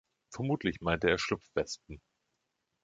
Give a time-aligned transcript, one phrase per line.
[0.33, 2.01] Vermutlich meinte er Schlupfwespen.